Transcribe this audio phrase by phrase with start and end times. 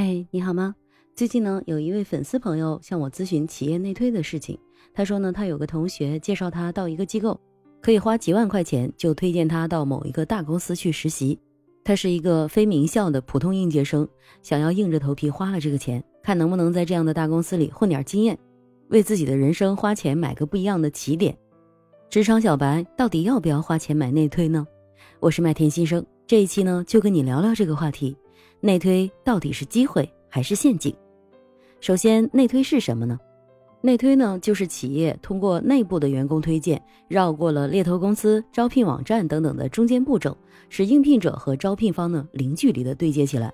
[0.00, 0.76] 嘿，你好吗？
[1.16, 4.56] 最近呢，有一位粉丝朋友向我咨询企业内推的事情。
[4.94, 7.36] 他说呢，他有个同学介绍他到一个机构，
[7.82, 11.36] 可以花几万块钱就推荐他到某一个大公司去实习。
[11.82, 14.08] 他是一个非名校的普通应届生，
[14.40, 18.38] 想要硬着头皮花了这个钱，看能不能在这样的大公司里混点经验，
[18.90, 21.36] 为自己的人生花钱买个不一样的起点。
[22.08, 24.64] 职场小白到底要不要花钱买内推呢？
[25.18, 28.16] 我是麦田新生，这一期呢就跟你聊聊这个话题。
[28.60, 30.94] 内推到底是机会还是陷阱？
[31.80, 33.18] 首先，内推是什么呢？
[33.80, 40.36] 内推呢，就是企业通过内部的员工推荐，绕过了猎头公司、招聘网站等等的中间步骤，
[40.68, 43.52] 使应聘者和招聘方呢零距离的对接起来。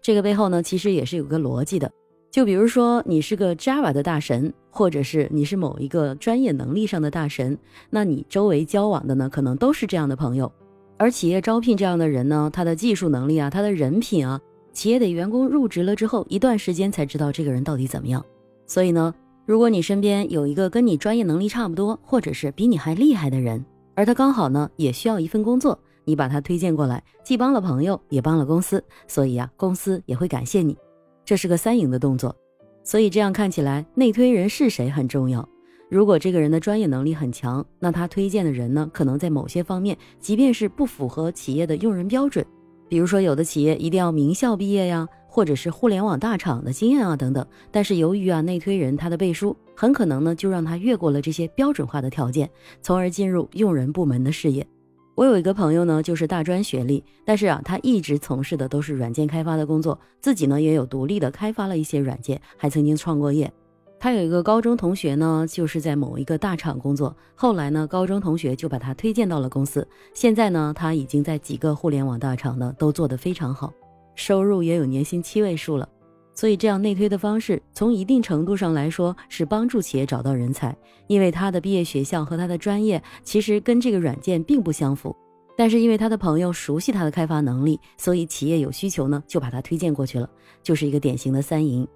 [0.00, 1.90] 这个背后呢，其实也是有个逻辑的。
[2.30, 7.56] 就比如说，你是个 Java 的大神，或者是你是某一个专业能力上的大神，
[7.90, 10.50] 那你周围交往的呢，可能都是这样的朋友。
[10.98, 14.40] 而企业招聘这样的人呢，他的技术能力啊，他的人品啊，
[14.76, 18.22] 企业的员工入职了之后一段时间才知道这个人到底怎么样。
[18.66, 19.14] 所以呢，
[19.46, 30.76] 如果你身边有一个跟你专业能力差不多，或者是比你还厉害的人，而他刚好呢也需要一份工作，你把他推荐过来，既帮了朋友，也帮了公司，所以啊，公司也会感谢你。
[31.24, 32.36] 这是个三赢的动作。
[32.84, 35.48] 所以这样看起来，内推人是谁很重要。
[35.88, 42.44] 如果这个人的专业能力很强，那他推荐的人呢，可能在某些方面，即便是不符合企业的用人标准，
[42.88, 47.46] 比如说有的企业一定要名校毕业呀，或者是互联网大厂的经验啊等等。
[47.70, 54.66] 但是由于啊内推人他的背书，很可能呢就让他越过了这些标准化的条件，从而进入用人部门的视野。
[55.14, 63.50] 我有一个朋友呢，就是大专学历，但是啊他一直从事的都是软件开发的工作，自己呢也有独立的开发了一些软件，还曾经创过业。
[63.98, 67.16] 他有一个高中同学呢，就是在某一个大厂工作。
[67.34, 69.86] 后来呢，高中同学就把他推荐到了公司。
[70.12, 73.72] 现在呢，他已经在几个互联网大厂呢都做得非常好，
[74.14, 75.88] 收入也有年薪七位数了。
[76.34, 85.16] 所以这样内推的方式，从一定程度上来说是帮助企业找到人才，因为他的毕业学校和他的专业其实跟这个软件并不相符。
[85.56, 90.28] 但是因为他的朋友熟悉他的开发能力，所以企业有需求呢就把他推荐过去了，
[90.62, 91.88] 就是一个典型的三赢。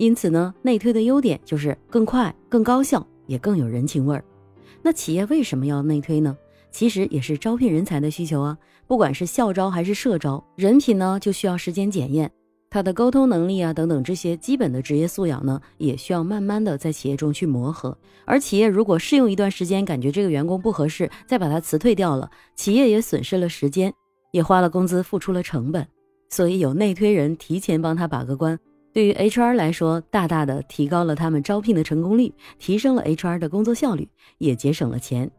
[0.00, 4.24] 因此呢，内推的优点就是更快、更高效，也更有人情味儿。
[4.80, 6.34] 那企业为什么要内推呢？
[6.70, 8.56] 其实也是招聘人才的需求啊。
[8.86, 12.32] 不管是校招还是社招，人品呢就需要时间检验，
[12.70, 17.94] 他的沟通能力啊等等这些基本的职业素养呢，也需要慢慢的在企业中去磨合。
[18.24, 23.92] 而企业如果试用一段时间，感觉这个员工不合适，再把他辞退掉了，企业也损失了时间，
[24.32, 25.86] 也花了工资，付出了成本。
[26.30, 28.58] 所以有内推人提前帮他把个关。
[28.92, 34.08] 对于 HR 来说，大大的提高了他们招聘的成功率，提升了 HR 的工作效率，
[34.38, 35.30] 也节省了钱。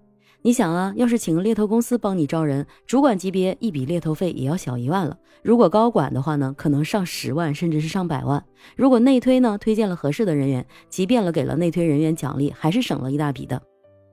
[0.42, 5.18] 你想啊，要是请个猎头公司帮你招人，主管级别一笔猎头费也要小一万了。
[5.44, 8.44] 如果高管的话呢，可能上十万，甚至是上百万。
[8.76, 13.62] 如果内推呢，推荐了合适的人员，即便了给了内推人员奖励，还是省了一大笔的。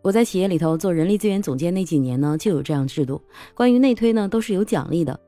[0.03, 3.23] 我在企业里头做人力资源总监那几年呢，就有这样制度，
[3.55, 5.19] 关于内推呢，都是有奖励的。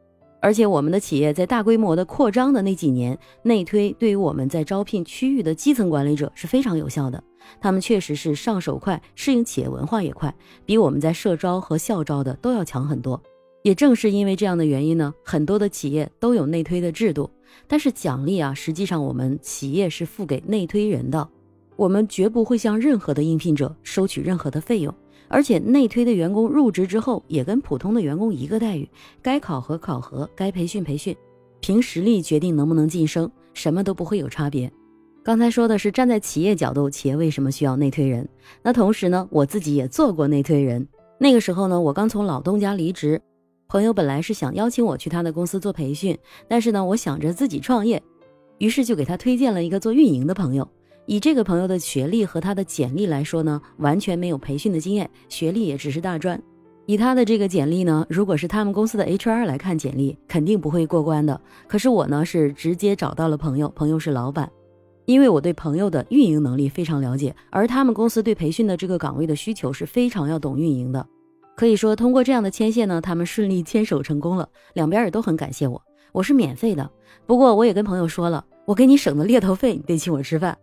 [0.41, 7.23] 而且我们的企业在大规模的扩张的那几年，内推对于我们在招聘区域的基层管理者是非常有效的。
[7.61, 10.35] 他们确实是上手快，适应企业文化也快，
[10.65, 13.21] 比我们在社招和校招的都要强很多。
[13.63, 17.31] 也正是因为这样的原因呢，很多的企业都有内推的制度。
[17.67, 21.29] 但是奖励啊，实际上我们企业是付给内推人的，
[21.77, 24.95] 我们绝不会向任何的应聘者收取任何的费用。
[25.33, 28.87] 而且内推的员工入职之后，也跟普通的员工一个待遇，
[29.23, 31.17] 该考核考核，该培训培训，
[31.61, 34.71] 凭实力决定能不能晋升，什么都不会有差别。
[35.23, 38.29] 刚才说的是站在企业角度，企业为什么需要内推人？
[38.61, 40.85] 那同时呢，我自己也做过内推人。
[41.19, 43.23] 那个时候呢，我刚从老东家离职，
[43.69, 46.19] 朋友本来是想邀请我去他的公司做培训，
[46.49, 48.03] 但是呢，我想着自己创业，
[48.59, 50.69] 于是就给他推荐了一个做运营的朋友。
[51.11, 56.41] 以这个朋友的学历和他的简历来说呢，完全没有培训的经验，学历也只是大专。
[56.87, 61.41] 以他的这个简历呢，如果是他们公司的 HR 来看简历，肯定不会过关的。
[61.67, 64.49] 可是我呢，是直接找到了朋友，朋友是老板，
[65.05, 71.05] 因为我对朋友的运营能力非常了解，而他们公司对培训的这个岗位的需求是非常要懂运营的。
[71.57, 75.83] 可以说，通过这样的牵线呢，他们顺利 牵手成功了，两边也都很感谢我。
[76.13, 76.89] 我是免费的，
[77.27, 80.57] 不过我也跟朋友说了，我给你省的猎头费，你得请我吃饭。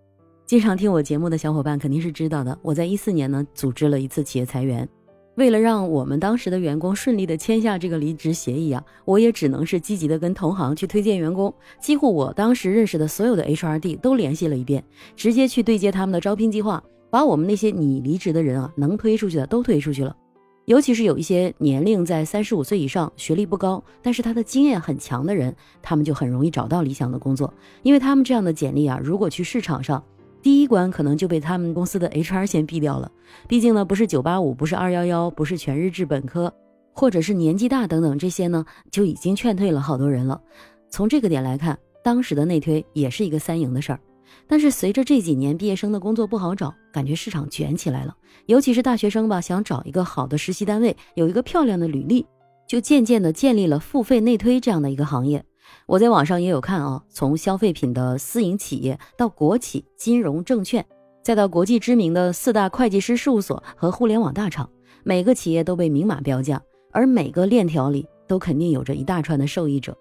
[0.47, 4.87] 经常听我节目的小伙伴肯定是知道的，我在一四年呢组织了一次企业裁员，
[5.35, 14.81] 为了让我们当时的员工顺利的签下这个离职协议啊，我也只能是积极的跟同行去推荐员工，几乎我当时认识的所有的 HRD 都联系了一遍，
[15.17, 20.15] 直接去对接他们的招聘计划，把我们那些拟离职的人啊能推出去的都推出去了。
[20.63, 27.53] 尤其是有一些年龄在三十五岁以上、学历不高，但是他的经验很强的人，他们就很容易找到理想的工作，
[27.83, 30.01] 因为他们这样的简历啊，如果去市场上，
[30.47, 33.11] 第一关可能就被他们公司的 HR 先毙掉了。
[33.49, 36.53] 毕竟呢，不是九八五，不是二幺幺，不是全日制本科，
[36.93, 40.41] 或者是年纪大等等这些呢，就已经劝退了好多人了。
[40.89, 43.99] 从这个点来看，当时的内推也是一个三赢的事儿。
[44.47, 48.15] 但是随着这几年毕业生的工作不好找，感觉市场卷起来了。
[48.45, 52.25] 尤其是大学生吧，想找一个好的实习单位，有一个漂亮的履历，
[52.65, 55.43] 就渐渐的建立了付费内推这样的一个行业。
[55.87, 60.85] 我在网上也有看啊，从消费品的私营企业到国企、金融、证券，
[61.23, 64.69] 再到国际知名的四大会计师事务所和互联网大厂，
[65.05, 66.61] 每个企业都被明码标价，
[66.91, 69.97] 而每个链条里都肯定有着一大串的受益者。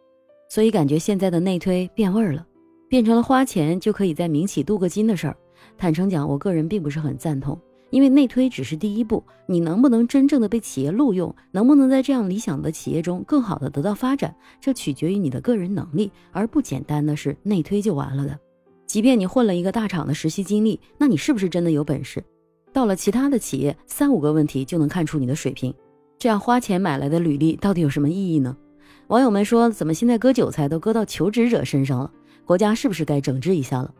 [0.48, 2.44] 所以感觉现在的内推变味儿了。
[2.88, 5.36] 变成了花钱就可以在民企镀个金的事儿，
[5.78, 7.56] 坦诚讲，我个人并不是很赞同。
[7.90, 18.38] 因为内推只是第一步，你能不能真正的被企业录用，能不能在这样理想的企业中更好的得到发展，这取决于你的个人能力，而不简单的是内推就完了的。
[18.86, 22.22] 即便你混了一个大厂的实习经历，那你是不是真的有本事？
[22.72, 25.72] 到了其他的企业，三五个问题就能看出你的水平。
[26.18, 28.56] 这样花钱买来的履历到底有什么意义呢？
[29.08, 32.10] 网友们说，怎么现在割韭菜都割到求职者身上了？
[32.44, 33.92] 国家是不是该整治一下了？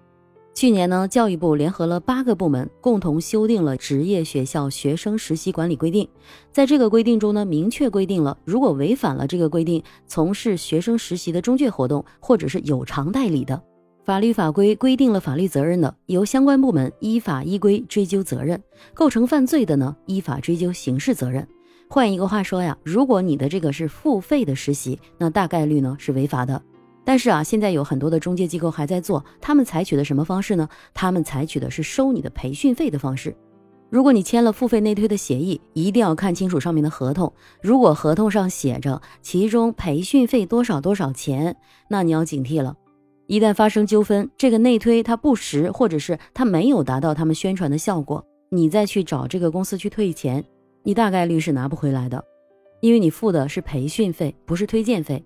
[0.57, 6.03] 去年呢，教育部联合了八个部门，共同修订了《职业学校学生实习管理规定》。
[6.51, 13.63] 在这个规定中呢，明确规定了，如果违反了这个规定，从事学生实习的中介活动，或者是有偿代理的，
[14.07, 18.59] 法律法规规定了法律责任的，由相关部门依法依规追究责任；
[18.95, 21.47] 构成犯罪的呢，依法追究刑事责任。
[21.87, 26.63] 换一个话说呀，如果你的这个是付费的实习，那大概率呢是违法的。
[27.07, 30.69] 但是啊，现在有很多的中介机构还在做，他们采取的什么方式呢？
[30.93, 33.33] 他们采取的是收你的培训费的方式。
[33.89, 37.33] 如果你签了付费内推的协议，一定要看清楚上面的合同。
[37.63, 41.57] 如果合同上写着其中培训费多少多少钱，
[41.89, 42.77] 那你要警惕了。
[43.29, 50.45] 一旦发生纠纷，这个内推它不实，或者是它没有达到他们宣传的效果，你再去找这个公司去退钱，
[50.83, 52.21] 你大概率是拿不回来的，
[52.81, 55.25] 因为你付的是培训费，不是推荐费。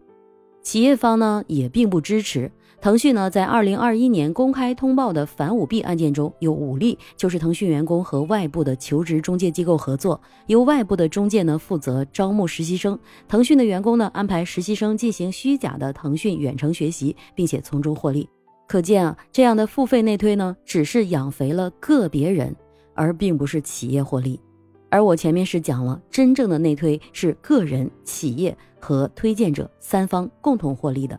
[0.62, 2.51] 企业方呢也并不支持
[2.83, 12.99] 腾讯呢，在二零二一年公开通报的反舞弊案件中有五例，就是腾讯员工和外部的求职中介机构合作，由外部的中介呢负责招募实习生，
[13.29, 18.27] 腾讯的员工呢安排实习生进行虚假的腾讯远程学习，并且从中获利。
[18.67, 22.57] 可见啊，这样的付费内推呢，只是养肥了个别人，
[22.95, 24.41] 而并不是企业获利。
[24.89, 31.19] 而我前面是讲了，真正的内推是个人、企业和推荐者三方共同获利的。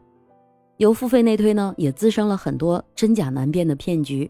[0.77, 4.29] 由付费内推呢，也滋生了很多真假难辨的骗局。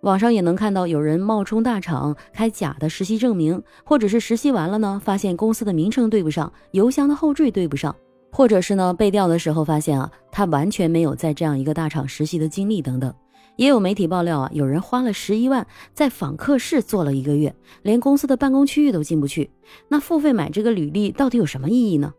[0.00, 7.94] 网上也能看到有人冒充大厂开假的实习证明，或者是实习完了呢，发现公司的名称对不上，邮箱的后缀对不上，
[8.32, 13.14] 或者是呢被调的时候发现啊，他完全没有在这样一个大厂实习的经历等等。
[13.56, 19.50] 也有媒体爆料啊，有人花了十一万在访客室做了一个月，连公司的办公区域都进不去。
[19.88, 22.12] 那付费买这个履历到底有什么意义呢？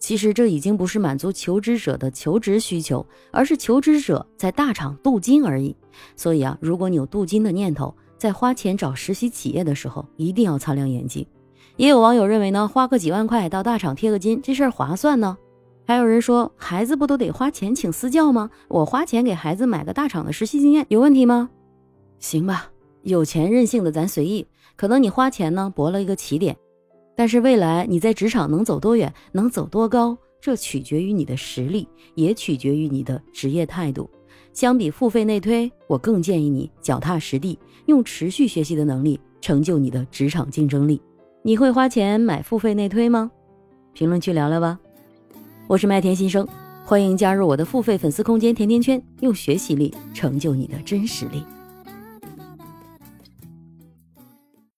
[0.00, 5.76] 其实这已经不是满足求职者的求职需求，而是求职者在大厂镀金而已。
[6.16, 11.24] 所以啊，如果你有镀金的念头，在花钱找实习企业的时候，一定要擦亮眼睛。
[11.76, 15.36] 也有网友认为呢，花个几万块到大厂贴个金，这事儿划算呢。
[15.86, 18.50] 还有人说，孩子不都得花钱请私教吗？
[18.68, 21.50] 我花钱给孩子买个大厂的实习经验，有问题吗？
[22.18, 22.70] 行吧，
[23.02, 24.46] 有钱任性的咱随意。
[24.76, 26.56] 可能你花钱呢博了一个起点，
[27.20, 34.08] 但是未来你在职场能走多远，能走多高，这取决于你的实力，也取决于你的职业态度。
[34.54, 40.98] 相比付费内推，我更建议你脚踏实地，用持续学习的能力成就你的职场竞争力。
[41.42, 43.30] 你会花钱买付费内推吗？
[43.92, 44.78] 评论区聊聊吧。
[45.68, 46.48] 我是麦田新生，
[46.86, 51.44] 欢迎加入我的付费粉丝空间甜甜圈，用学习力成就你的真实力。